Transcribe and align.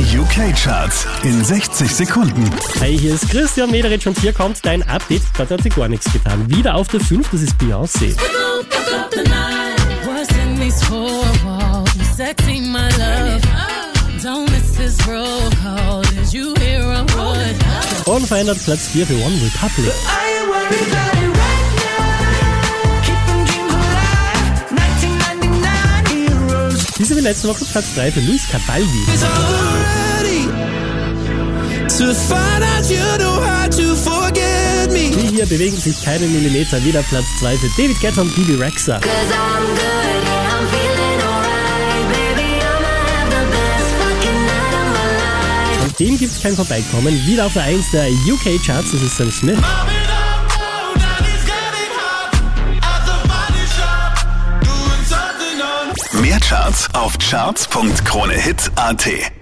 Die 0.00 0.16
UK-Charts 0.18 1.06
in 1.24 1.44
60 1.44 1.94
Sekunden. 1.94 2.50
Hey, 2.78 2.96
hier 2.96 3.12
ist 3.14 3.28
Christian 3.28 3.70
Mederich 3.70 4.08
und 4.08 4.18
hier 4.18 4.32
kommt 4.32 4.64
dein 4.64 4.82
Update. 4.88 5.20
Da 5.36 5.46
hat 5.46 5.62
sich 5.62 5.74
gar 5.76 5.88
nichts 5.88 6.10
getan. 6.10 6.50
Wieder 6.50 6.74
auf 6.74 6.88
der 6.88 7.00
5, 7.00 7.28
das 7.30 7.42
ist 7.42 7.52
Beyoncé. 7.58 8.16
Unverändert 18.06 18.64
Platz 18.64 18.88
4 18.88 19.06
für 19.06 19.14
One 19.16 19.34
Republic. 19.34 19.86
I 19.86 20.16
ain't 20.40 20.48
worried 20.48 20.80
about 20.88 21.12
it 21.18 21.28
right 21.36 21.68
now. 21.76 23.02
Keep 23.04 23.20
them 23.26 23.44
dreams 23.44 23.74
alive. 23.74 24.64
1999 24.70 26.16
heroes. 26.26 26.86
Diese 26.98 27.16
wie 27.16 27.20
letzte 27.20 27.48
Woche 27.48 27.66
Platz 27.66 27.94
3 27.94 28.12
für 28.12 28.20
Luis 28.20 28.48
Capaldi. 28.50 29.04
Die 35.20 35.36
hier 35.36 35.44
bewegen 35.44 35.76
sich 35.76 36.02
keinen 36.02 36.32
Millimeter. 36.32 36.82
Wieder 36.82 37.02
Platz 37.02 37.26
2 37.40 37.58
für 37.58 37.68
David 37.76 38.00
Guetta 38.00 38.22
und 38.22 38.34
Bibi 38.34 38.54
Rexa. 38.54 38.96
An 38.96 39.02
dem 45.98 46.18
gibt's 46.18 46.42
kein 46.42 46.54
Vorbeikommen. 46.54 47.26
Wieder 47.26 47.44
auf 47.44 47.52
der 47.52 47.64
1 47.64 47.90
der 47.90 48.08
UK-Charts, 48.08 48.92
das 48.92 49.02
ist 49.02 49.18
Sam 49.18 49.30
Smith. 49.30 49.58
Mehr 56.22 56.40
Charts 56.40 56.88
auf 56.94 57.18
charts.kronehit.at. 57.18 59.39